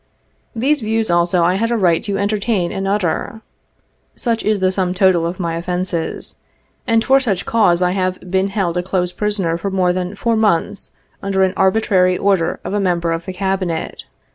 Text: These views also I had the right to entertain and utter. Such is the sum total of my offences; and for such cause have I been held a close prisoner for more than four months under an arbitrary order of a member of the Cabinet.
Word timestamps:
These 0.55 0.81
views 0.81 1.11
also 1.11 1.43
I 1.43 1.57
had 1.61 1.69
the 1.69 1.77
right 1.77 2.01
to 2.05 2.17
entertain 2.17 2.71
and 2.71 2.87
utter. 2.87 3.41
Such 4.15 4.41
is 4.43 4.59
the 4.59 4.71
sum 4.71 4.95
total 4.95 5.27
of 5.27 5.39
my 5.39 5.55
offences; 5.57 6.37
and 6.87 7.05
for 7.05 7.19
such 7.19 7.45
cause 7.45 7.81
have 7.81 8.17
I 8.19 8.25
been 8.25 8.47
held 8.47 8.77
a 8.77 8.81
close 8.81 9.11
prisoner 9.11 9.59
for 9.59 9.69
more 9.69 9.93
than 9.93 10.15
four 10.15 10.35
months 10.35 10.89
under 11.21 11.43
an 11.43 11.53
arbitrary 11.55 12.17
order 12.17 12.59
of 12.63 12.73
a 12.73 12.79
member 12.79 13.11
of 13.11 13.25
the 13.27 13.33
Cabinet. 13.33 14.05